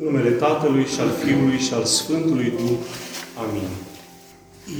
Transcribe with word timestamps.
În 0.00 0.06
numele 0.06 0.30
Tatălui 0.30 0.84
și 0.84 1.00
al 1.00 1.10
Fiului 1.24 1.58
și 1.58 1.74
al 1.74 1.84
Sfântului 1.84 2.52
Duh. 2.56 2.78
Amin. 3.48 3.68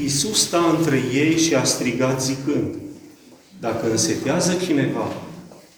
Iisus 0.02 0.46
sta 0.46 0.76
între 0.78 1.02
ei 1.14 1.38
și 1.38 1.54
a 1.54 1.64
strigat 1.64 2.22
zicând, 2.22 2.74
Dacă 3.60 3.90
însetează 3.90 4.54
cineva, 4.64 5.12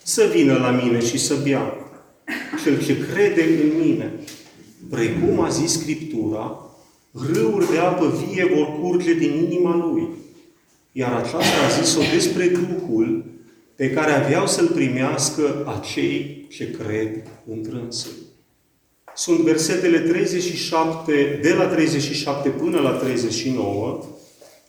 să 0.02 0.30
vină 0.34 0.52
la 0.52 0.70
mine 0.70 1.00
și 1.00 1.18
să 1.18 1.34
bea. 1.42 1.74
Cel 2.64 2.84
ce 2.84 2.96
crede 3.12 3.42
în 3.42 3.84
mine, 3.84 4.12
precum 4.90 5.40
a 5.40 5.48
zis 5.48 5.72
Scriptura, 5.72 6.70
râuri 7.12 7.70
de 7.70 7.78
apă 7.78 8.24
vie 8.26 8.50
vor 8.54 8.80
curge 8.80 9.14
din 9.14 9.48
inima 9.50 9.76
lui. 9.76 10.08
Iar 10.92 11.12
aceasta 11.12 11.64
a 11.66 11.82
zis-o 11.82 12.00
despre 12.12 12.46
Duhul 12.46 13.24
pe 13.76 13.90
care 13.90 14.12
aveau 14.12 14.46
să-l 14.46 14.66
primească 14.66 15.74
acei 15.78 16.46
ce 16.50 16.70
cred 16.70 17.22
în 17.50 17.62
trânsul. 17.62 18.21
Sunt 19.14 19.38
versetele 19.38 19.98
37, 19.98 21.38
de 21.42 21.54
la 21.54 21.64
37 21.64 22.48
până 22.48 22.80
la 22.80 22.90
39, 22.90 24.04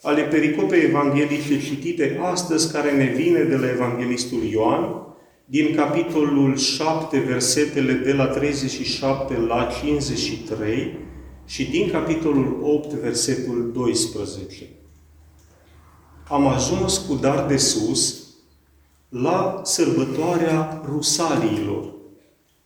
ale 0.02 0.22
pericopei 0.22 0.84
evanghelice 0.84 1.62
citite 1.62 2.20
astăzi, 2.22 2.72
care 2.72 2.92
ne 2.92 3.14
vine 3.16 3.44
de 3.44 3.56
la 3.56 3.70
Evanghelistul 3.70 4.44
Ioan, 4.44 5.04
din 5.46 5.76
capitolul 5.76 6.58
7, 6.58 7.20
versetele 7.20 7.94
de 7.94 8.14
la 8.14 8.26
37 8.26 9.38
la 9.38 9.68
53 9.82 10.98
și 11.46 11.70
din 11.70 11.90
capitolul 11.90 12.60
8, 12.62 12.94
versetul 12.94 13.72
12. 13.74 14.70
Am 16.28 16.48
ajuns 16.48 16.98
cu 16.98 17.14
dar 17.16 17.46
de 17.46 17.58
sus 17.58 18.24
la 19.10 19.62
sărbătoarea 19.64 20.82
Rusaliilor, 20.90 21.93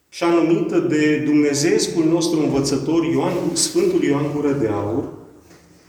cea 0.09 0.29
numită 0.29 0.79
de 0.79 1.23
Dumnezeescul 1.25 2.05
nostru 2.05 2.39
învățător 2.39 3.05
Ioan, 3.05 3.33
Sfântul 3.53 4.03
Ioan 4.03 4.25
Gură 4.35 4.51
de 4.51 4.67
Aur, 4.67 5.03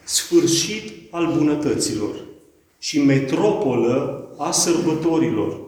sfârșit 0.04 0.92
al 1.10 1.34
bunătăților 1.36 2.14
și 2.78 3.02
metropolă 3.02 4.28
a 4.38 4.50
sărbătorilor, 4.50 5.60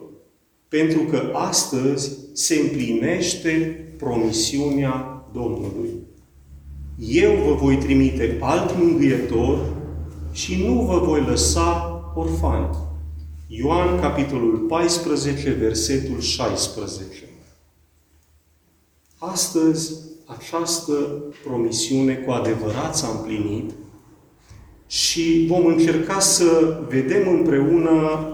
pentru 0.67 0.99
că 0.99 1.31
astăzi 1.33 2.11
se 2.33 2.55
împlinește 2.55 3.85
promisiunea 3.97 5.25
Domnului. 5.33 5.89
Eu 6.99 7.31
vă 7.47 7.53
voi 7.53 7.75
trimite 7.75 8.37
alt 8.39 8.77
mângâietor 8.77 9.59
și 10.31 10.63
nu 10.65 10.73
vă 10.73 10.99
voi 11.05 11.21
lăsa 11.21 12.01
orfani. 12.15 12.75
Ioan, 13.47 13.99
capitolul 13.99 14.57
14, 14.57 15.51
versetul 15.51 16.19
16. 16.19 17.30
Astăzi, 19.23 19.93
această 20.25 20.93
promisiune 21.43 22.13
cu 22.13 22.31
adevărat 22.31 22.95
s-a 22.95 23.07
împlinit 23.07 23.71
și 24.87 25.45
vom 25.47 25.65
încerca 25.65 26.19
să 26.19 26.79
vedem 26.89 27.27
împreună 27.27 28.25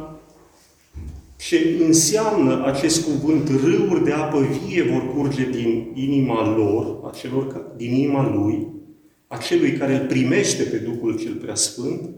ce 1.38 1.78
înseamnă 1.86 2.66
acest 2.66 3.06
cuvânt, 3.06 3.50
râuri 3.50 4.04
de 4.04 4.12
apă 4.12 4.40
vie 4.40 4.84
vor 4.84 5.14
curge 5.16 5.50
din 5.50 5.92
inima 5.94 6.56
lor, 6.56 7.12
acelor, 7.12 7.72
din 7.78 7.94
inima 7.94 8.34
lui, 8.36 8.68
acelui 9.28 9.72
care 9.72 9.96
îl 9.96 10.06
primește 10.06 10.64
pe 10.64 10.78
Duhul 10.78 11.20
cel 11.20 11.34
Preasfânt, 11.34 12.10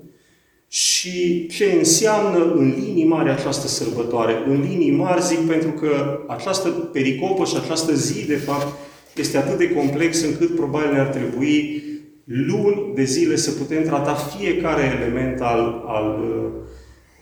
și 0.71 1.47
ce 1.47 1.71
înseamnă 1.77 2.53
în 2.53 2.73
linii 2.79 3.05
mari 3.05 3.29
această 3.29 3.67
sărbătoare. 3.67 4.43
În 4.47 4.61
linii 4.61 4.91
mari 4.91 5.23
zic 5.23 5.39
pentru 5.39 5.71
că 5.71 6.19
această 6.27 6.69
pericopă 6.69 7.45
și 7.45 7.55
această 7.63 7.93
zi, 7.93 8.25
de 8.25 8.35
fapt, 8.35 8.77
este 9.15 9.37
atât 9.37 9.57
de 9.57 9.73
complexă 9.73 10.27
încât 10.27 10.55
probabil 10.55 10.91
ne-ar 10.91 11.07
trebui 11.07 11.83
luni 12.23 12.91
de 12.95 13.03
zile 13.03 13.35
să 13.35 13.51
putem 13.51 13.83
trata 13.83 14.13
fiecare 14.13 14.99
element 14.99 15.41
al, 15.41 15.83
al 15.85 16.19
uh, 16.19 16.51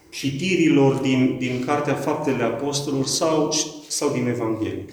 citirilor 0.10 0.94
din, 0.96 1.36
din 1.40 1.64
Cartea 1.66 1.94
Faptele 1.94 2.44
Apostolilor 2.44 3.06
sau, 3.06 3.52
sau 3.88 4.12
din 4.12 4.28
Evanghelie. 4.28 4.86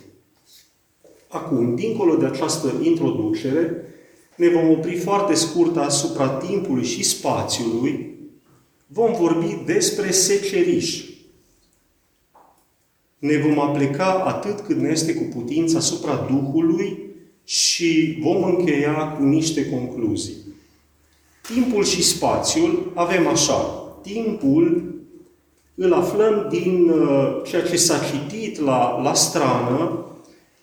Acum, 1.28 1.74
dincolo 1.74 2.16
de 2.16 2.26
această 2.26 2.72
introducere, 2.82 3.76
ne 4.36 4.48
vom 4.48 4.70
opri 4.70 4.96
foarte 4.96 5.34
scurt 5.34 5.76
asupra 5.76 6.28
timpului 6.28 6.84
și 6.84 7.02
spațiului 7.02 8.14
vom 8.86 9.12
vorbi 9.12 9.58
despre 9.64 10.10
seceriș. 10.10 11.04
Ne 13.18 13.36
vom 13.36 13.60
aplica 13.60 14.12
atât 14.12 14.60
cât 14.60 14.76
ne 14.76 14.88
este 14.88 15.14
cu 15.14 15.22
putință 15.22 15.76
asupra 15.76 16.26
Duhului 16.30 16.98
și 17.44 18.18
vom 18.20 18.44
încheia 18.44 19.08
cu 19.08 19.22
niște 19.22 19.68
concluzii. 19.68 20.34
Timpul 21.42 21.84
și 21.84 22.02
spațiul 22.02 22.92
avem 22.94 23.26
așa. 23.26 23.84
Timpul 24.02 24.94
îl 25.74 25.92
aflăm 25.92 26.46
din 26.50 26.88
uh, 26.88 27.42
ceea 27.46 27.62
ce 27.62 27.76
s-a 27.76 27.98
citit 27.98 28.60
la, 28.60 29.00
la 29.02 29.14
strană, 29.14 30.06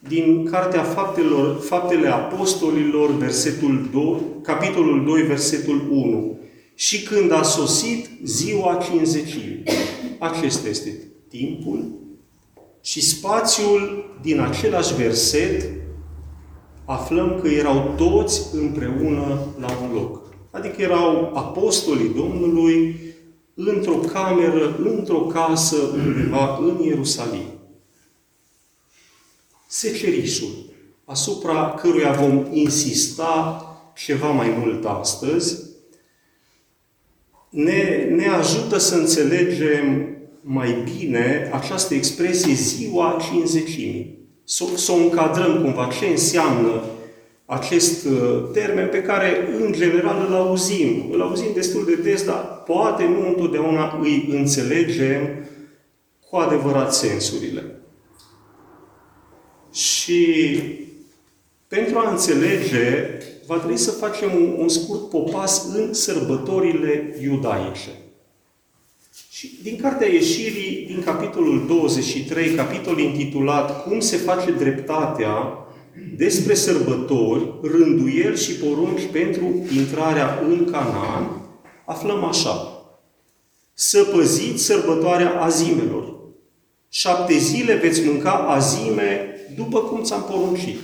din 0.08 0.46
Cartea 0.52 0.84
Faptelor, 0.84 1.60
Faptele 1.60 2.08
Apostolilor, 2.08 3.18
versetul 3.18 3.90
2, 3.92 4.22
capitolul 4.42 5.06
2, 5.06 5.22
versetul 5.22 5.88
1 5.92 6.40
și 6.82 7.04
când 7.04 7.32
a 7.32 7.42
sosit 7.42 8.10
ziua 8.24 8.76
cinzecii. 8.90 9.64
Acesta 10.20 10.68
este 10.68 11.12
timpul 11.30 11.86
și 12.82 13.02
spațiul 13.02 14.06
din 14.22 14.40
același 14.40 14.96
verset 14.96 15.72
aflăm 16.86 17.40
că 17.42 17.48
erau 17.48 17.94
toți 17.98 18.42
împreună 18.54 19.40
la 19.60 19.78
un 19.84 19.94
loc. 19.94 20.22
Adică 20.52 20.82
erau 20.82 21.32
apostolii 21.36 22.14
Domnului 22.16 23.00
într-o 23.54 23.96
cameră, 23.96 24.80
într-o 24.84 25.20
casă 25.20 25.76
undeva 25.76 26.58
în 26.58 26.84
Ierusalim. 26.84 27.48
Secerișul, 29.68 30.74
asupra 31.06 31.70
căruia 31.82 32.12
vom 32.12 32.48
insista 32.52 33.66
ceva 33.96 34.30
mai 34.32 34.50
mult 34.50 34.86
astăzi, 34.86 35.70
ne, 37.52 38.08
ne 38.16 38.28
ajută 38.28 38.78
să 38.78 38.96
înțelegem 38.96 40.08
mai 40.42 40.84
bine 40.98 41.50
această 41.54 41.94
expresie 41.94 42.54
ziua 42.54 43.18
cinzecimii. 43.32 44.20
Să, 44.44 44.66
să 44.76 44.92
o 44.92 44.96
încadrăm 44.96 45.62
cumva 45.62 45.88
ce 46.00 46.06
înseamnă 46.06 46.84
acest 47.46 48.06
uh, 48.06 48.44
termen 48.54 48.90
pe 48.90 49.02
care 49.02 49.48
în 49.60 49.72
general 49.72 50.26
îl 50.30 50.36
auzim. 50.36 51.10
Îl 51.12 51.22
auzim 51.22 51.50
destul 51.54 51.86
de 51.86 51.96
des, 51.96 52.26
dar 52.26 52.64
poate 52.66 53.06
nu 53.06 53.28
întotdeauna 53.28 54.00
îi 54.02 54.28
înțelegem 54.32 55.30
cu 56.30 56.36
adevărat 56.36 56.94
sensurile. 56.94 57.64
Și 59.72 60.60
pentru 61.76 61.98
a 61.98 62.10
înțelege 62.10 63.08
va 63.46 63.58
trebui 63.58 63.78
să 63.78 63.92
facem 63.92 64.32
un, 64.36 64.56
un 64.58 64.70
scurt 64.70 65.10
popas 65.10 65.66
în 65.76 65.94
sărbătorile 65.94 67.16
iudaice. 67.22 67.90
Și 69.30 69.60
din 69.64 69.78
Cartea 69.82 70.08
Ieșirii, 70.08 70.86
din 70.88 71.04
capitolul 71.04 71.66
23, 71.68 72.50
capitol 72.50 73.00
intitulat 73.00 73.84
Cum 73.84 74.00
se 74.00 74.18
face 74.18 74.52
dreptatea, 74.52 75.66
despre 76.18 76.54
sărbători, 76.54 77.54
rânduieli 77.62 78.38
și 78.38 78.52
porunci 78.52 79.06
pentru 79.12 79.66
intrarea 79.78 80.40
în 80.48 80.72
Canaan, 80.72 81.42
aflăm 81.86 82.24
așa. 82.24 82.86
Să 83.74 84.04
păziți 84.04 84.64
sărbătoarea 84.64 85.42
azimelor. 85.42 86.20
Șapte 86.90 87.38
zile 87.38 87.76
veți 87.76 88.06
mânca 88.06 88.32
azime 88.32 89.36
după 89.56 89.80
cum 89.80 90.04
ți-am 90.04 90.24
poruncit 90.24 90.80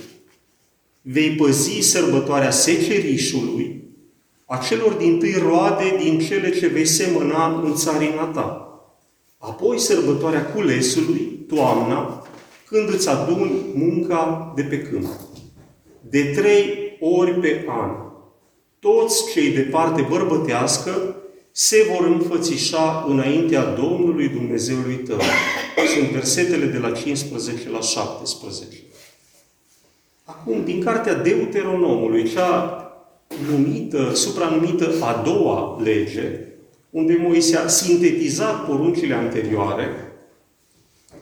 vei 1.10 1.30
păzi 1.30 1.80
sărbătoarea 1.80 2.52
secerișului, 2.52 3.84
a 4.46 4.58
celor 4.68 4.94
din 4.94 5.20
tâi 5.20 5.36
roade 5.42 5.98
din 6.04 6.20
cele 6.20 6.50
ce 6.50 6.68
vei 6.68 6.86
semăna 6.86 7.62
în 7.64 7.76
țarina 7.76 8.24
ta. 8.24 8.62
Apoi 9.38 9.80
sărbătoarea 9.80 10.46
culesului, 10.46 11.46
toamna, 11.48 12.28
când 12.66 12.90
îți 12.90 13.10
aduni 13.10 13.52
munca 13.74 14.54
de 14.56 14.62
pe 14.62 14.82
câmp. 14.82 15.08
De 16.10 16.24
trei 16.24 16.98
ori 17.00 17.40
pe 17.40 17.66
an, 17.68 17.92
toți 18.80 19.32
cei 19.32 19.50
de 19.50 19.62
parte 19.62 20.02
bărbătească 20.10 21.16
se 21.52 21.88
vor 21.92 22.08
înfățișa 22.08 23.06
înaintea 23.08 23.64
Domnului 23.66 24.28
Dumnezeului 24.28 24.96
tău. 24.96 25.20
Sunt 25.96 26.10
versetele 26.10 26.66
de 26.66 26.78
la 26.78 26.92
15 26.92 27.70
la 27.70 27.80
17. 27.80 28.87
Acum, 30.30 30.64
din 30.64 30.84
cartea 30.84 31.14
Deuteronomului, 31.14 32.30
cea 32.30 32.82
numită, 33.50 34.14
supranumită 34.14 34.94
a 35.02 35.22
doua 35.26 35.80
lege, 35.84 36.40
unde 36.90 37.18
Moise 37.20 37.58
a 37.58 37.68
sintetizat 37.68 38.66
poruncile 38.66 39.14
anterioare, 39.14 39.88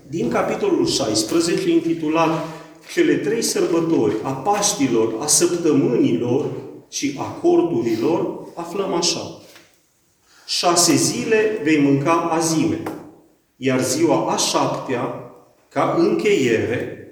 din 0.07 0.29
capitolul 0.29 0.87
16, 0.87 1.69
intitulat 1.69 2.45
cele 2.93 3.15
trei 3.15 3.41
sărbători, 3.41 4.15
a 4.23 4.31
Paștilor, 4.31 5.13
a 5.19 5.27
săptămânilor 5.27 6.45
și 6.89 7.15
a 7.17 7.23
corturilor, 7.23 8.47
aflăm 8.55 8.93
așa. 8.93 9.41
Șase 10.47 10.95
zile 10.95 11.59
vei 11.63 11.81
mânca 11.81 12.13
azime, 12.13 12.81
iar 13.55 13.83
ziua 13.83 14.33
a 14.33 14.37
șaptea, 14.37 15.31
ca 15.69 15.95
încheiere, 15.99 17.04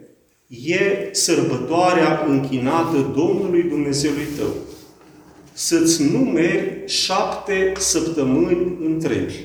e 0.62 1.10
sărbătoarea 1.12 2.26
închinată 2.28 3.14
Domnului 3.16 3.64
Dumnezeului 3.64 4.28
tău. 4.38 4.54
Să-ți 5.54 6.12
numeri 6.12 6.84
șapte 6.86 7.74
săptămâni 7.78 8.78
întregi. 8.86 9.36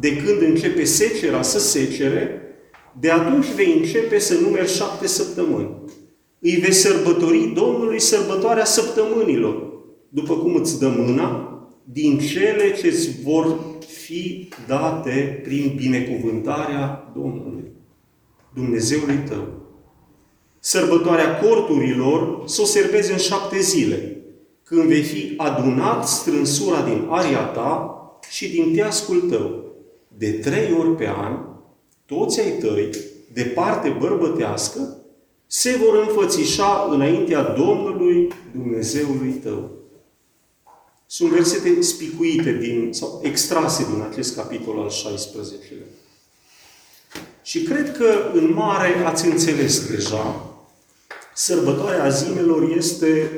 De 0.00 0.16
când 0.16 0.42
începe 0.42 0.84
secera 0.84 1.42
să 1.42 1.58
secere, 1.58 2.42
de 3.00 3.10
atunci 3.10 3.46
vei 3.54 3.78
începe 3.78 4.18
să 4.18 4.34
numeri 4.40 4.72
șapte 4.72 5.06
săptămâni. 5.06 5.70
Îi 6.38 6.56
vei 6.56 6.72
sărbători 6.72 7.52
Domnului 7.54 8.00
sărbătoarea 8.00 8.64
săptămânilor, 8.64 9.72
după 10.08 10.34
cum 10.34 10.54
îți 10.54 10.78
dă 10.78 10.88
mâna, 10.96 11.54
din 11.84 12.18
cele 12.18 12.74
ce 12.80 12.86
îți 12.86 13.22
vor 13.22 13.58
fi 14.04 14.48
date 14.66 15.40
prin 15.42 15.72
binecuvântarea 15.76 17.12
Domnului, 17.14 17.64
Dumnezeului 18.54 19.18
tău. 19.28 19.59
Sărbătoarea 20.60 21.38
corturilor 21.38 22.42
să 22.46 22.62
o 22.62 22.64
servezi 22.64 23.12
în 23.12 23.18
șapte 23.18 23.60
zile, 23.60 24.16
când 24.62 24.82
vei 24.82 25.02
fi 25.02 25.34
adunat 25.36 26.08
strânsura 26.08 26.82
din 26.82 27.06
aria 27.08 27.44
ta 27.44 27.94
și 28.30 28.48
din 28.48 28.74
teascul 28.74 29.20
tău. 29.20 29.64
De 30.08 30.30
trei 30.30 30.72
ori 30.78 30.96
pe 30.96 31.08
an, 31.08 31.38
toți 32.06 32.40
ai 32.40 32.50
tăi, 32.50 32.90
de 33.32 33.42
parte 33.42 33.96
bărbătească, 34.00 34.96
se 35.46 35.76
vor 35.84 36.06
înfățișa 36.06 36.88
înaintea 36.90 37.42
Domnului 37.42 38.28
Dumnezeului 38.52 39.30
tău. 39.30 39.70
Sunt 41.06 41.30
versete 41.30 41.80
spicuite 41.80 42.52
din, 42.52 42.92
sau 42.92 43.20
extrase 43.22 43.86
din 43.92 44.02
acest 44.10 44.36
capitol 44.36 44.78
al 44.78 44.90
16-lea. 44.90 45.98
Și 47.42 47.62
cred 47.62 47.96
că 47.96 48.30
în 48.32 48.52
mare 48.52 49.04
ați 49.04 49.26
înțeles 49.26 49.88
deja, 49.90 50.49
sărbătoarea 51.40 52.08
zimelor 52.08 52.72
este 52.76 53.30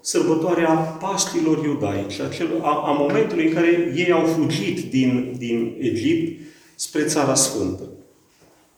sărbătoarea 0.00 0.70
Paștilor 0.74 1.64
iudaici, 1.64 2.20
acel, 2.20 2.48
a, 2.62 2.82
a 2.86 2.92
momentului 2.92 3.46
în 3.46 3.54
care 3.54 3.92
ei 3.96 4.12
au 4.12 4.26
fugit 4.26 4.90
din, 4.90 5.34
din 5.38 5.76
Egipt 5.80 6.40
spre 6.74 7.04
Țara 7.04 7.34
Sfântă. 7.34 7.82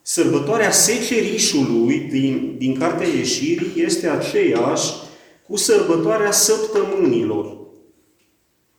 Sărbătoarea 0.02 0.70
secerișului 0.70 1.98
din, 1.98 2.54
din 2.58 2.78
Cartea 2.78 3.06
Ieșirii 3.08 3.82
este 3.82 4.08
aceeași 4.08 4.92
cu 5.48 5.56
sărbătoarea 5.56 6.30
săptămânilor. 6.30 7.56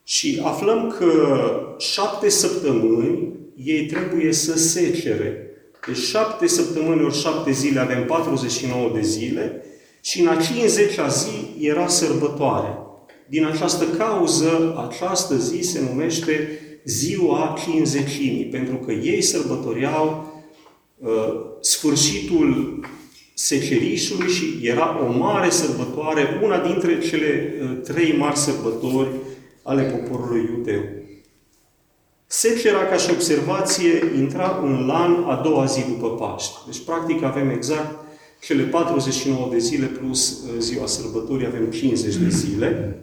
Și 0.03 0.41
aflăm 0.43 0.95
că 0.97 1.37
șapte 1.77 2.29
săptămâni 2.29 3.29
ei 3.63 3.85
trebuie 3.85 4.33
să 4.33 4.57
secere. 4.57 5.47
Deci 5.87 5.97
șapte 5.97 6.47
săptămâni 6.47 7.03
ori 7.03 7.19
șapte 7.19 7.51
zile 7.51 7.79
avem 7.79 8.05
49 8.05 8.91
de 8.93 9.01
zile 9.01 9.63
și 10.03 10.21
în 10.21 10.27
a 10.27 10.37
50-a 10.37 11.07
zi 11.07 11.65
era 11.65 11.87
sărbătoare. 11.87 12.77
Din 13.27 13.45
această 13.45 13.85
cauză, 13.85 14.85
această 14.89 15.37
zi 15.37 15.61
se 15.61 15.81
numește 15.89 16.59
ziua 16.85 17.55
cinzecimii, 17.63 18.45
pentru 18.45 18.75
că 18.75 18.91
ei 18.91 19.21
sărbătoreau 19.21 20.33
uh, 20.97 21.09
sfârșitul 21.61 22.79
secerișului 23.33 24.29
și 24.29 24.59
era 24.61 25.07
o 25.07 25.17
mare 25.17 25.49
sărbătoare, 25.49 26.39
una 26.43 26.67
dintre 26.67 26.99
cele 26.99 27.53
uh, 27.61 27.81
trei 27.83 28.17
mari 28.17 28.37
sărbători 28.37 29.09
ale 29.61 29.83
poporului 29.83 30.49
iudeu. 30.57 30.81
Secera, 32.25 32.85
ca 32.85 32.95
și 32.95 33.11
observație, 33.11 34.11
intra 34.17 34.59
în 34.63 34.85
lan 34.85 35.23
a 35.27 35.41
doua 35.43 35.65
zi 35.65 35.85
după 35.87 36.09
Paște. 36.09 36.57
Deci, 36.65 36.83
practic, 36.85 37.23
avem 37.23 37.49
exact 37.49 38.03
cele 38.45 38.63
49 38.63 39.47
de 39.51 39.57
zile 39.57 39.85
plus 39.85 40.29
uh, 40.29 40.59
ziua 40.59 40.85
sărbătorii, 40.85 41.45
avem 41.45 41.65
50 41.71 42.15
de 42.15 42.29
zile. 42.29 42.97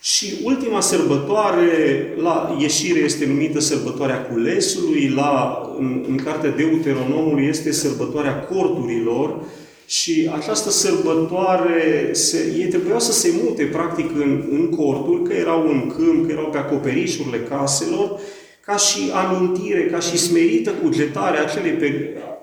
Și 0.00 0.40
ultima 0.44 0.80
sărbătoare 0.80 1.68
la 2.16 2.56
ieșire 2.60 2.98
este 2.98 3.26
numită 3.26 3.60
sărbătoarea 3.60 4.22
culesului, 4.22 5.08
la, 5.08 5.60
în, 5.78 6.04
în 6.08 6.16
cartea 6.16 6.50
Deuteronomului 6.50 7.46
este 7.46 7.72
sărbătoarea 7.72 8.40
corturilor, 8.40 9.44
și 9.86 10.30
această 10.34 10.70
sărbătoare, 10.70 12.08
se, 12.12 12.54
ei 12.58 12.66
trebuiau 12.66 13.00
să 13.00 13.12
se 13.12 13.34
mute 13.44 13.64
practic 13.64 14.10
în, 14.14 14.44
în 14.50 14.68
cortul, 14.68 15.22
că 15.22 15.32
erau 15.32 15.68
în 15.68 15.92
câmp, 15.96 16.26
că 16.26 16.32
erau 16.32 16.50
pe 16.50 16.58
acoperișurile 16.58 17.38
caselor, 17.38 18.20
ca 18.60 18.76
și 18.76 19.10
amintire, 19.12 19.86
ca 19.86 19.98
și 19.98 20.16
smerită 20.16 20.70
cugetare 20.70 21.38
acelei, 21.38 21.72
peri- 21.72 22.35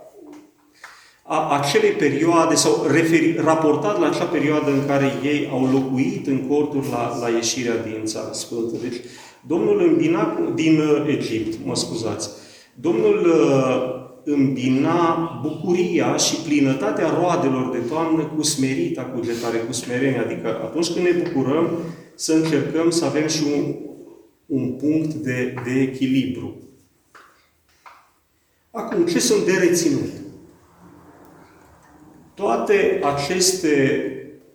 a 1.26 1.60
acelei 1.60 1.92
perioade 1.92 2.56
sau 2.56 2.86
referi, 2.92 3.36
raportat 3.36 4.00
la 4.00 4.08
acea 4.08 4.26
perioadă 4.26 4.72
în 4.72 4.86
care 4.86 5.12
ei 5.24 5.50
au 5.52 5.70
locuit 5.72 6.28
în 6.28 6.48
corturi 6.48 6.90
la, 6.90 7.18
la 7.22 7.30
ieșirea 7.30 7.78
din 7.78 8.02
Țara 8.06 8.32
Sfântă. 8.32 8.76
Deci, 8.82 8.96
Domnul 9.48 9.82
îmbina, 9.82 10.52
din 10.56 10.80
uh, 10.80 11.06
Egipt, 11.08 11.66
mă 11.66 11.76
scuzați, 11.76 12.30
Domnul 12.76 13.26
uh, 13.26 14.02
îmbina 14.24 15.40
bucuria 15.42 16.18
și 16.18 16.36
plinătatea 16.36 17.10
roadelor 17.20 17.72
de 17.72 17.78
toamnă 17.90 18.24
cu 18.24 18.42
smerita 18.42 19.02
cugetare, 19.02 19.58
cu 19.58 19.74
smerenie. 19.74 20.20
Adică 20.20 20.48
atunci 20.48 20.92
când 20.92 21.06
ne 21.06 21.24
bucurăm, 21.24 21.70
să 22.16 22.34
încercăm 22.34 22.90
să 22.90 23.06
avem 23.06 23.28
și 23.28 23.44
un, 23.56 23.76
un 24.46 24.72
punct 24.72 25.14
de, 25.14 25.54
de 25.66 25.82
echilibru. 25.82 26.56
Acum, 28.72 29.06
ce 29.06 29.20
sunt 29.20 29.46
de 29.46 29.52
reținut? 29.52 30.23
Toate 32.36 33.00
aceste 33.16 34.08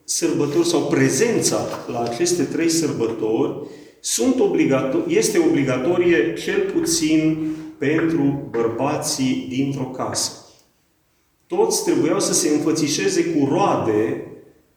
sărbători 0.04 0.66
sau 0.66 0.80
prezența 0.80 1.56
la 1.86 2.02
aceste 2.02 2.42
trei 2.42 2.68
sărbători 2.68 3.66
sunt 4.00 4.34
obligato- 4.40 5.06
este 5.06 5.38
obligatorie 5.48 6.34
cel 6.34 6.60
puțin 6.74 7.38
pentru 7.78 8.48
bărbații 8.50 9.46
dintr-o 9.48 9.84
casă. 9.84 10.32
Toți 11.46 11.84
trebuiau 11.84 12.20
să 12.20 12.32
se 12.32 12.48
înfățișeze 12.48 13.24
cu 13.24 13.48
roade, 13.50 14.26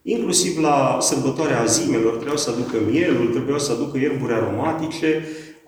inclusiv 0.01 0.59
la 0.59 0.97
sărbătoarea 1.01 1.61
azimelor, 1.61 2.11
trebuiau 2.11 2.37
să 2.37 2.49
aducă 2.49 2.77
mielul, 2.91 3.27
trebuiau 3.27 3.59
să 3.59 3.71
aducă 3.71 3.97
ierburi 3.97 4.33
aromatice, 4.33 5.23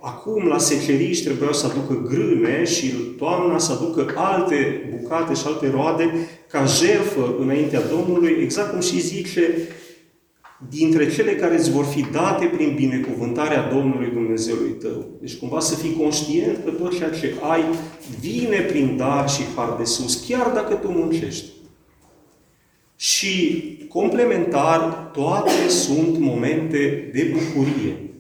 acum 0.06 0.48
la 0.48 0.58
seceriș 0.58 1.20
trebuiau 1.20 1.54
să 1.54 1.66
aducă 1.66 2.02
grâne 2.10 2.64
și 2.64 2.88
toamna 3.18 3.58
să 3.58 3.72
aducă 3.72 4.14
alte 4.16 4.90
bucate 4.96 5.34
și 5.34 5.44
alte 5.46 5.70
roade 5.70 6.14
ca 6.50 6.66
jerfă 6.66 7.36
înaintea 7.40 7.82
Domnului, 7.82 8.38
exact 8.42 8.72
cum 8.72 8.80
și 8.80 9.00
zice 9.00 9.68
dintre 10.70 11.14
cele 11.14 11.36
care 11.36 11.58
îți 11.58 11.72
vor 11.72 11.86
fi 11.86 12.06
date 12.12 12.46
prin 12.46 12.76
binecuvântarea 12.76 13.70
Domnului 13.74 14.10
Dumnezeului 14.14 14.72
tău. 14.80 15.06
Deci 15.20 15.36
cumva 15.36 15.60
să 15.60 15.76
fii 15.76 15.96
conștient 16.00 16.64
că 16.64 16.72
tot 16.72 16.98
ceea 16.98 17.10
ce 17.10 17.34
ai 17.42 17.64
vine 18.20 18.60
prin 18.60 18.98
dar 18.98 19.30
și 19.30 19.42
har 19.56 19.76
de 19.78 19.84
sus, 19.84 20.26
chiar 20.28 20.52
dacă 20.54 20.74
tu 20.74 20.88
muncești. 20.88 21.46
Și 22.96 23.64
complementar, 23.90 25.10
toate 25.14 25.68
sunt 25.68 26.18
momente 26.18 27.10
de 27.14 27.34
bucurie. 27.34 28.13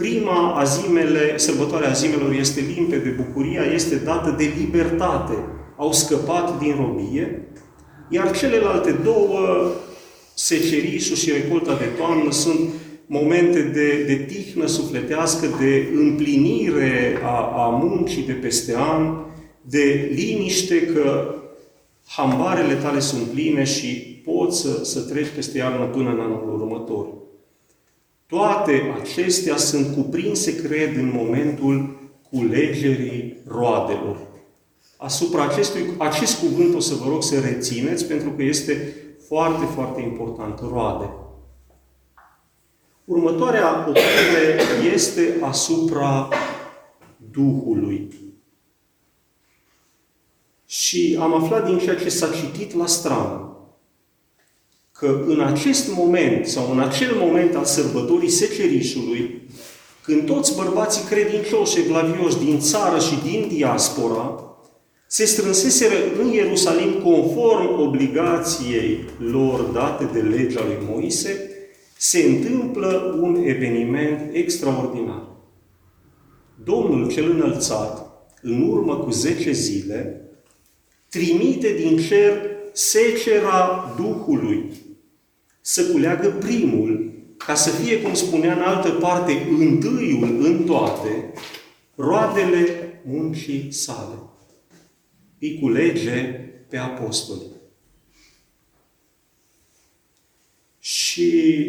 Prima 0.00 0.54
azimele, 0.54 1.38
sărbătoarea 1.38 1.90
azimelor 1.90 2.32
este 2.32 2.60
limpede, 2.76 3.08
bucuria 3.08 3.62
este 3.62 3.96
dată 3.96 4.34
de 4.38 4.52
libertate. 4.58 5.34
Au 5.76 5.92
scăpat 5.92 6.58
din 6.58 6.74
robie, 6.76 7.48
iar 8.08 8.36
celelalte 8.36 8.90
două 8.90 9.38
secerișul 10.34 11.16
și 11.16 11.30
recolta 11.30 11.76
de 11.76 11.84
toamnă 11.84 12.30
sunt 12.30 12.70
momente 13.06 13.60
de, 13.60 14.04
de 14.06 14.14
tihnă 14.14 14.66
sufletească, 14.66 15.46
de 15.58 15.88
împlinire 15.94 17.18
a, 17.22 17.64
a 17.64 17.68
muncii 17.68 18.22
de 18.22 18.32
peste 18.32 18.74
an, 18.76 19.16
de 19.60 20.10
liniște 20.14 20.86
că 20.86 21.34
hambarele 22.06 22.74
tale 22.74 23.00
sunt 23.00 23.22
pline 23.22 23.64
și 23.64 24.20
poți 24.24 24.60
să, 24.60 24.84
să 24.84 25.00
treci 25.00 25.34
peste 25.34 25.58
iarnă 25.58 25.84
până 25.84 26.10
în 26.10 26.20
anul 26.20 26.60
următor. 26.60 27.06
Toate 28.30 28.94
acestea 29.00 29.56
sunt 29.56 29.94
cuprinse, 29.94 30.62
cred, 30.62 30.96
în 30.96 31.12
momentul 31.14 31.98
culegerii 32.30 33.36
roadelor. 33.46 34.18
Asupra 34.96 35.44
acestui, 35.44 35.82
acest 35.98 36.38
cuvânt 36.38 36.74
o 36.74 36.80
să 36.80 36.94
vă 36.94 37.08
rog 37.08 37.22
să 37.22 37.40
rețineți, 37.40 38.06
pentru 38.06 38.30
că 38.30 38.42
este 38.42 38.94
foarte, 39.26 39.64
foarte 39.64 40.00
important, 40.00 40.58
roade. 40.58 41.10
Următoarea 43.04 43.86
oprire 43.88 44.60
este 44.92 45.36
asupra 45.40 46.28
Duhului. 47.30 48.14
Și 50.66 51.18
am 51.20 51.34
aflat 51.34 51.66
din 51.66 51.78
ceea 51.78 51.96
ce 51.96 52.08
s-a 52.08 52.28
citit 52.28 52.74
la 52.74 52.86
strană 52.86 53.49
că 55.00 55.24
în 55.26 55.40
acest 55.40 55.94
moment 55.94 56.46
sau 56.46 56.70
în 56.72 56.80
acel 56.80 57.14
moment 57.16 57.54
al 57.54 57.64
sărbătorii 57.64 58.28
secerișului, 58.30 59.48
când 60.02 60.26
toți 60.26 60.56
bărbații 60.56 61.04
credincioși 61.08 61.78
evlavioși 61.78 62.38
din 62.38 62.58
țară 62.58 62.98
și 62.98 63.18
din 63.30 63.48
diaspora 63.48 64.44
se 65.06 65.24
strânseseră 65.24 65.94
în 66.20 66.32
Ierusalim 66.32 66.92
conform 66.92 67.80
obligației 67.80 69.04
lor 69.18 69.60
date 69.60 70.04
de 70.12 70.20
legea 70.20 70.64
lui 70.64 70.78
Moise, 70.90 71.50
se 71.96 72.22
întâmplă 72.22 73.18
un 73.20 73.42
eveniment 73.44 74.30
extraordinar. 74.32 75.22
Domnul 76.64 77.10
cel 77.12 77.30
înălțat, 77.30 78.10
în 78.42 78.68
urmă 78.70 78.96
cu 78.96 79.10
10 79.10 79.52
zile, 79.52 80.30
trimite 81.08 81.74
din 81.78 81.98
cer 82.08 82.32
secera 82.72 83.94
Duhului 83.96 84.79
să 85.60 85.86
culeagă 85.86 86.28
primul, 86.28 87.12
ca 87.36 87.54
să 87.54 87.70
fie, 87.70 88.02
cum 88.02 88.14
spunea 88.14 88.54
în 88.54 88.62
altă 88.62 88.90
parte, 88.90 89.46
întâiul 89.58 90.44
în 90.44 90.64
toate, 90.64 91.32
roadele 91.94 93.00
muncii 93.04 93.72
sale. 93.72 94.14
Îi 95.38 95.58
culege 95.60 96.22
pe 96.68 96.76
apostoli. 96.76 97.42
Și 100.78 101.62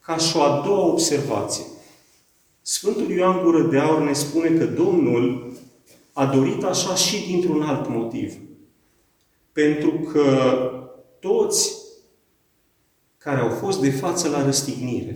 ca 0.00 0.16
și 0.16 0.36
o 0.36 0.42
a 0.42 0.62
doua 0.64 0.86
observație, 0.86 1.64
Sfântul 2.66 3.10
Ioan 3.10 3.42
Gură 3.42 3.62
de 3.62 3.78
Aur 3.78 4.02
ne 4.02 4.12
spune 4.12 4.48
că 4.48 4.64
Domnul 4.64 5.52
a 6.12 6.26
dorit 6.26 6.62
așa 6.62 6.94
și 6.94 7.26
dintr-un 7.26 7.62
alt 7.62 7.88
motiv. 7.88 8.34
Pentru 9.52 9.90
că 9.90 10.56
toți 11.20 11.83
care 13.24 13.40
au 13.40 13.48
fost 13.48 13.80
de 13.80 13.90
față 13.90 14.28
la 14.28 14.44
răstignire, 14.44 15.14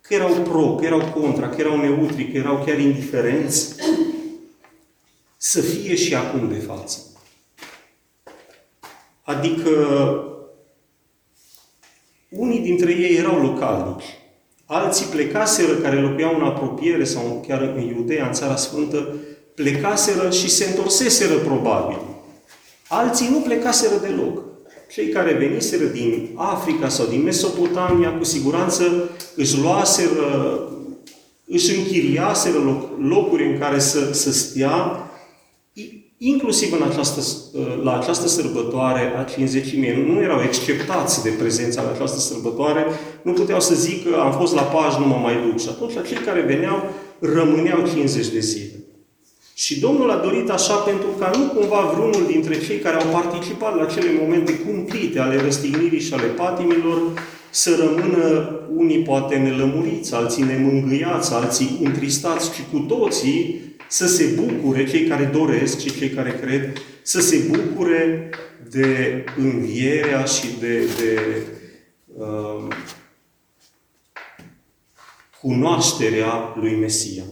că 0.00 0.14
erau 0.14 0.32
pro, 0.32 0.74
că 0.74 0.84
erau 0.84 1.00
contra, 1.00 1.48
că 1.48 1.60
erau 1.60 1.76
neutri, 1.76 2.30
că 2.32 2.36
erau 2.36 2.62
chiar 2.66 2.78
indiferenți, 2.78 3.74
să 5.36 5.60
fie 5.60 5.94
și 5.94 6.14
acum 6.14 6.48
de 6.48 6.58
față. 6.58 6.98
Adică 9.22 9.70
unii 12.28 12.60
dintre 12.60 12.92
ei 12.92 13.16
erau 13.16 13.40
localnici, 13.40 14.18
alții 14.64 15.06
plecaseră 15.06 15.74
care 15.74 16.00
locuiau 16.00 16.34
în 16.34 16.44
apropiere 16.44 17.04
sau 17.04 17.44
chiar 17.46 17.60
în 17.60 17.80
Iudeea, 17.80 18.26
în 18.26 18.32
Țara 18.32 18.56
Sfântă, 18.56 19.14
plecaseră 19.54 20.30
și 20.30 20.50
se 20.50 20.64
întorseseră 20.64 21.38
probabil. 21.38 21.98
Alții 22.88 23.28
nu 23.28 23.38
plecaseră 23.38 23.96
deloc. 23.96 24.55
Cei 24.90 25.08
care 25.08 25.32
veniseră 25.32 25.84
din 25.84 26.30
Africa 26.34 26.88
sau 26.88 27.06
din 27.06 27.22
Mesopotamia, 27.22 28.12
cu 28.12 28.24
siguranță 28.24 29.10
își 29.34 29.60
luaseră, 29.60 30.60
își 31.46 31.76
închiriaseră 31.76 32.58
loc, 32.58 32.88
locuri 32.98 33.46
în 33.46 33.58
care 33.58 33.78
să, 33.78 34.12
să 34.12 34.32
stea, 34.32 35.00
inclusiv 36.18 36.72
în 36.72 36.82
această, 36.90 37.20
la 37.82 37.98
această 37.98 38.28
sărbătoare 38.28 39.12
a 39.18 39.22
50 39.22 39.76
mii. 39.76 40.04
Nu 40.06 40.20
erau 40.20 40.42
exceptați 40.42 41.22
de 41.22 41.30
prezența 41.30 41.82
la 41.82 41.90
această 41.90 42.18
sărbătoare, 42.18 42.86
nu 43.22 43.32
puteau 43.32 43.60
să 43.60 43.74
zică 43.74 44.20
am 44.20 44.32
fost 44.32 44.54
la 44.54 44.62
paj, 44.62 44.96
nu 44.98 45.06
mă 45.06 45.16
mai 45.22 45.34
duc. 45.46 45.60
Și 45.60 45.68
atunci 45.68 46.08
cei 46.08 46.24
care 46.24 46.40
veneau 46.40 46.90
rămâneau 47.18 47.86
50 47.86 48.26
de 48.26 48.38
zile. 48.38 48.75
Și 49.58 49.80
Domnul 49.80 50.10
a 50.10 50.16
dorit 50.16 50.50
așa 50.50 50.74
pentru 50.74 51.06
ca 51.18 51.30
nu 51.36 51.44
cumva 51.44 51.80
vreunul 51.80 52.26
dintre 52.26 52.58
cei 52.58 52.78
care 52.78 52.96
au 52.96 53.10
participat 53.10 53.76
la 53.76 53.84
cele 53.84 54.10
momente 54.20 54.58
cumplite 54.58 55.18
ale 55.18 55.40
răstignirii 55.40 56.00
și 56.00 56.12
ale 56.12 56.26
patimilor 56.26 57.26
să 57.50 57.76
rămână 57.78 58.50
unii 58.74 59.02
poate 59.02 59.36
nelămuriți, 59.36 60.14
alții 60.14 60.42
nemângâiați, 60.42 61.32
alții 61.32 61.80
întristați, 61.82 62.50
ci 62.50 62.62
cu 62.72 62.78
toții 62.78 63.60
să 63.88 64.06
se 64.06 64.24
bucure, 64.24 64.86
cei 64.86 65.06
care 65.06 65.24
doresc 65.24 65.80
și 65.80 65.98
cei 65.98 66.08
care 66.08 66.38
cred, 66.40 66.72
să 67.02 67.20
se 67.20 67.36
bucure 67.50 68.30
de 68.70 69.24
învierea 69.36 70.24
și 70.24 70.46
de, 70.60 70.78
de 70.78 71.42
uh, 72.16 72.74
cunoașterea 75.40 76.54
lui 76.60 76.76
Mesia. 76.76 77.22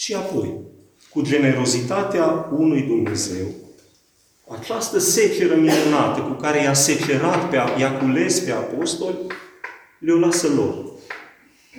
Și 0.00 0.14
apoi, 0.14 0.54
cu 1.10 1.22
generozitatea 1.22 2.48
unui 2.56 2.82
Dumnezeu, 2.82 3.46
această 4.48 4.98
seceră 4.98 5.54
minunată 5.54 6.20
cu 6.20 6.32
care 6.32 6.62
i-a 6.62 6.72
secerat, 6.72 7.50
pe, 7.50 7.56
i-a 7.78 7.98
cules 7.98 8.38
pe 8.38 8.50
apostoli, 8.50 9.16
le-o 9.98 10.18
lasă 10.18 10.48
lor. 10.48 10.84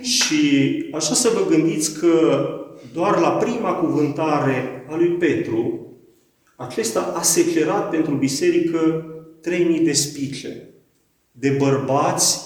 Și 0.02 0.72
așa 0.92 1.14
să 1.14 1.28
vă 1.34 1.54
gândiți 1.54 1.98
că 1.98 2.46
doar 2.92 3.18
la 3.18 3.30
prima 3.30 3.72
cuvântare 3.72 4.86
a 4.90 4.96
lui 4.96 5.10
Petru, 5.10 5.86
acesta 6.56 7.00
a 7.16 7.22
secerat 7.22 7.90
pentru 7.90 8.14
biserică 8.14 9.04
3000 9.40 9.80
de 9.80 9.92
spice, 9.92 10.68
de 11.30 11.50
bărbați 11.50 12.40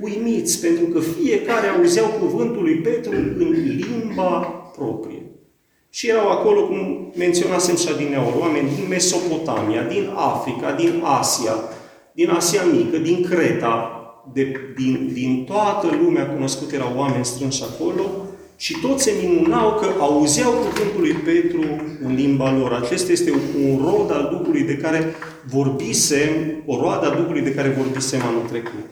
uimiți, 0.00 0.60
pentru 0.60 0.84
că 0.84 1.00
fiecare 1.00 1.66
auzeau 1.66 2.08
cuvântul 2.08 2.62
lui 2.62 2.76
Petru 2.76 3.12
în 3.16 3.50
limba 3.50 4.59
proprie. 4.80 5.22
Și 5.90 6.08
erau 6.08 6.28
acolo, 6.28 6.66
cum 6.66 7.12
menționasem 7.16 7.76
și 7.76 7.88
adineauri, 7.88 8.36
oameni 8.38 8.68
din 8.76 8.86
Mesopotamia, 8.88 9.82
din 9.82 10.04
Africa, 10.14 10.72
din 10.72 11.02
Asia, 11.20 11.54
din 12.12 12.28
Asia 12.30 12.62
Mică, 12.62 12.96
din 12.96 13.26
Creta, 13.30 13.94
de, 14.32 14.56
din, 14.76 15.10
din 15.12 15.44
toată 15.44 15.86
lumea 16.02 16.26
cunoscută 16.26 16.74
erau 16.74 16.92
oameni 16.96 17.24
strânși 17.24 17.62
acolo 17.62 18.04
și 18.56 18.76
toți 18.80 19.02
se 19.02 19.12
minunau 19.22 19.74
că 19.74 19.86
auzeau 19.98 20.52
cuvântul 20.52 21.00
lui 21.00 21.12
Petru 21.12 21.60
în 22.04 22.14
limba 22.14 22.52
lor. 22.52 22.72
Acesta 22.72 23.12
este 23.12 23.32
un 23.64 23.80
rod 23.84 24.12
al 24.12 24.28
Duhului 24.38 24.62
de 24.62 24.76
care 24.76 25.14
vorbisem, 25.48 26.62
o 26.66 26.80
roadă 26.80 27.06
a 27.06 27.14
Duhului 27.14 27.40
de 27.40 27.54
care 27.54 27.68
vorbisem 27.68 28.20
anul 28.22 28.48
trecut. 28.48 28.86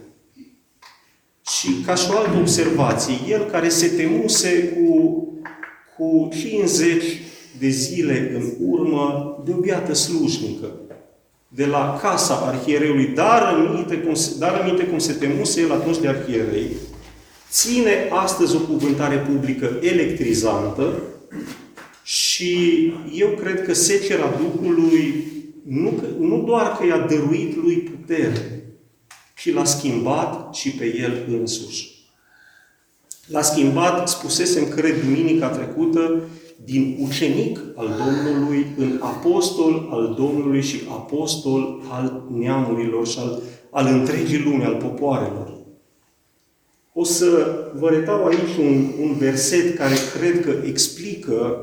Și 1.47 1.69
ca 1.87 1.95
și 1.95 2.11
o 2.15 2.19
altă 2.19 2.39
observație, 2.41 3.15
el 3.29 3.45
care 3.45 3.69
se 3.69 3.89
temuse 3.89 4.69
cu 4.69 5.23
cu 5.99 6.29
50 6.41 7.05
de 7.59 7.69
zile 7.69 8.33
în 8.35 8.71
urmă 8.71 9.37
de 9.45 9.53
o 9.57 9.61
biată 9.61 9.93
slujnică 9.93 10.71
de 11.49 11.67
la 11.67 11.99
casa 12.03 12.35
arhiereului, 12.35 13.07
dar 13.07 13.43
aminte 13.43 13.97
cum, 13.97 14.15
dar 14.39 14.55
aminte 14.55 14.85
cum 14.85 14.99
se 14.99 15.13
temuse 15.13 15.61
el 15.61 15.73
atunci 15.73 15.99
de 15.99 16.09
arhierei, 16.09 16.71
ține 17.51 18.09
astăzi 18.11 18.57
o 18.57 18.59
cuvântare 18.59 19.17
publică 19.17 19.79
electrizantă 19.81 21.03
și 22.03 22.93
eu 23.15 23.29
cred 23.29 23.65
că 23.65 23.75
secera 23.75 24.35
Duhului 24.39 25.25
nu, 25.67 26.03
nu 26.19 26.43
doar 26.47 26.77
că 26.77 26.87
i-a 26.87 26.99
dăruit 26.99 27.57
lui 27.57 27.77
putere, 27.77 28.63
ci 29.37 29.53
l-a 29.53 29.65
schimbat 29.65 30.55
și 30.55 30.71
pe 30.71 30.97
el 30.97 31.27
însuși. 31.41 31.98
L-a 33.29 33.43
schimbat, 33.43 34.09
spusesem, 34.09 34.69
cred, 34.69 35.03
duminica 35.05 35.49
trecută, 35.49 36.23
din 36.65 36.97
ucenic 37.01 37.61
al 37.75 37.89
Domnului 38.05 38.67
în 38.77 38.99
apostol 39.01 39.89
al 39.91 40.15
Domnului 40.19 40.63
și 40.63 40.81
apostol 40.89 41.81
al 41.91 42.25
neamurilor 42.31 43.07
și 43.07 43.19
al, 43.19 43.43
al 43.71 43.87
întregii 43.87 44.43
lume, 44.43 44.65
al 44.65 44.75
popoarelor. 44.75 45.57
O 46.93 47.05
să 47.05 47.59
vă 47.75 47.89
retau 47.89 48.25
aici 48.25 48.57
un, 48.59 48.91
un 49.01 49.17
verset 49.19 49.77
care 49.77 49.95
cred 50.19 50.45
că 50.45 50.67
explică 50.67 51.63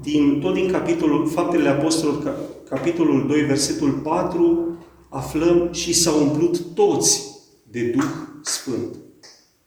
din, 0.00 0.40
tot 0.40 0.54
din 0.54 0.70
capitolul 0.70 1.26
Faptele 1.28 1.68
Apostolilor, 1.68 2.34
capitolul 2.68 3.26
2, 3.26 3.40
versetul 3.40 3.90
4, 3.90 4.78
aflăm 5.08 5.68
și 5.72 5.92
s-au 5.92 6.22
umplut 6.22 6.60
toți 6.74 7.24
de 7.70 7.82
Duh 7.82 8.10
Sfânt 8.42 8.96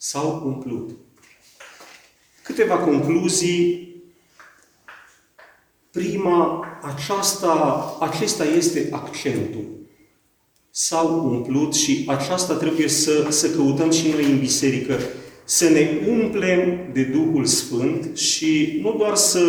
s-au 0.09 0.41
umplut. 0.45 0.89
Câteva 2.43 2.75
concluzii. 2.77 3.87
Prima, 5.91 6.65
aceasta, 6.81 7.83
acesta 7.99 8.45
este 8.45 8.89
accentul. 8.91 9.65
S-au 10.69 11.29
umplut 11.29 11.75
și 11.75 12.03
aceasta 12.07 12.53
trebuie 12.53 12.87
să, 12.87 13.27
să 13.29 13.49
căutăm 13.49 13.91
și 13.91 14.07
noi 14.07 14.23
în 14.23 14.39
biserică. 14.39 14.99
Să 15.43 15.69
ne 15.69 15.89
umplem 16.07 16.89
de 16.93 17.03
Duhul 17.03 17.45
Sfânt 17.45 18.17
și 18.17 18.79
nu 18.81 18.95
doar 18.97 19.15
să, 19.15 19.43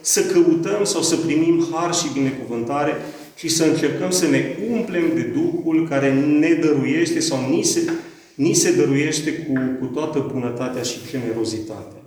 să 0.00 0.24
căutăm 0.24 0.84
sau 0.84 1.02
să 1.02 1.16
primim 1.16 1.68
har 1.72 1.94
și 1.94 2.12
binecuvântare, 2.12 2.96
ci 3.36 3.50
să 3.50 3.64
încercăm 3.64 4.10
să 4.10 4.26
ne 4.26 4.56
umplem 4.70 5.14
de 5.14 5.22
Duhul 5.22 5.88
care 5.88 6.14
ne 6.14 6.52
dăruiește 6.52 7.20
sau 7.20 7.50
ni 7.50 7.62
se, 7.62 7.92
ni 8.40 8.54
se 8.54 8.72
dăruiește 8.72 9.32
cu, 9.32 9.52
cu 9.80 9.86
toată 9.86 10.28
bunătatea 10.32 10.82
și 10.82 10.98
generozitatea. 11.10 12.02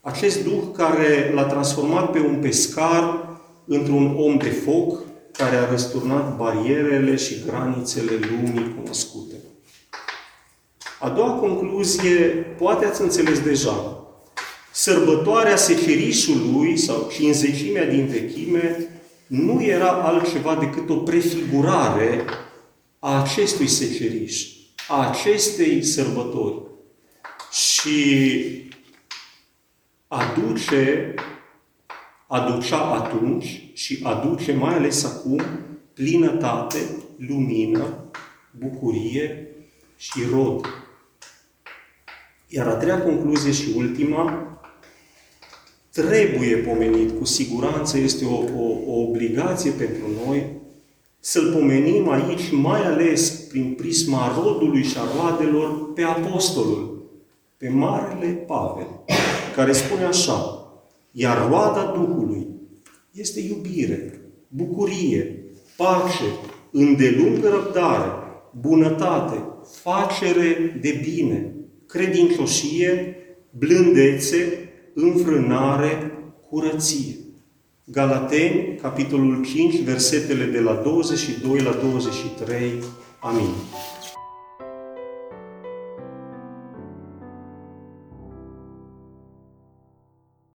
Acest 0.00 0.44
Duh 0.44 0.62
care 0.76 1.32
l-a 1.34 1.44
transformat 1.44 2.10
pe 2.10 2.20
un 2.20 2.38
pescar 2.40 3.28
într-un 3.64 4.14
om 4.16 4.36
de 4.36 4.48
foc, 4.48 4.98
care 5.32 5.56
a 5.56 5.70
răsturnat 5.70 6.36
barierele 6.36 7.16
și 7.16 7.42
granițele 7.46 8.10
lumii 8.12 8.74
cunoscute. 8.80 9.34
A 11.00 11.08
doua 11.08 11.30
concluzie, 11.30 12.18
poate 12.58 12.84
ați 12.84 13.00
înțeles 13.00 13.40
deja. 13.40 14.06
Sărbătoarea 14.72 15.56
secerișului 15.56 16.76
sau 16.76 17.10
cinzecimea 17.12 17.86
din 17.86 18.06
vechime 18.06 18.88
nu 19.26 19.62
era 19.62 19.90
altceva 19.90 20.54
decât 20.54 20.90
o 20.90 20.96
prefigurare 20.96 22.24
a 22.98 23.22
acestui 23.22 23.66
seceriș, 23.66 24.54
a 24.54 24.55
acestei 24.88 25.82
sărbători. 25.82 26.62
Și 27.50 28.70
aduce, 30.08 31.14
aducea 32.26 32.78
atunci 32.78 33.70
și 33.72 34.00
aduce 34.02 34.52
mai 34.52 34.74
ales 34.74 35.04
acum 35.04 35.42
plinătate, 35.92 36.78
lumină, 37.16 38.10
bucurie 38.58 39.48
și 39.96 40.22
rod. 40.30 40.66
Iar 42.48 42.66
a 42.66 42.74
treia 42.74 43.02
concluzie 43.02 43.52
și 43.52 43.72
ultima, 43.76 44.50
trebuie 45.90 46.56
pomenit, 46.56 47.18
cu 47.18 47.24
siguranță 47.24 47.98
este 47.98 48.24
o, 48.24 48.34
o, 48.34 48.78
o 48.86 49.00
obligație 49.00 49.70
pentru 49.70 50.04
noi 50.26 50.64
să-L 51.28 51.52
pomenim 51.52 52.08
aici, 52.08 52.50
mai 52.50 52.84
ales 52.84 53.30
prin 53.30 53.74
prisma 53.76 54.42
rodului 54.42 54.82
și 54.82 54.96
a 54.98 55.14
roadelor, 55.16 55.92
pe 55.92 56.02
Apostolul, 56.02 57.10
pe 57.56 57.68
Marele 57.68 58.26
Pavel, 58.26 58.86
care 59.54 59.72
spune 59.72 60.04
așa, 60.04 60.68
iar 61.10 61.48
roada 61.48 61.92
Duhului 61.96 62.46
este 63.12 63.40
iubire, 63.40 64.20
bucurie, 64.48 65.44
pace, 65.76 66.24
îndelungă 66.70 67.48
răbdare, 67.48 68.10
bunătate, 68.60 69.42
facere 69.82 70.78
de 70.80 71.00
bine, 71.04 71.54
credincioșie, 71.86 73.16
blândețe, 73.50 74.70
înfrânare, 74.94 76.12
curăție. 76.48 77.14
Galateni, 77.88 78.78
capitolul 78.82 79.44
5, 79.44 79.84
versetele 79.84 80.46
de 80.46 80.60
la 80.60 80.72
22 80.72 81.62
la 81.62 81.70
23. 81.70 82.82
Amin. 83.20 83.54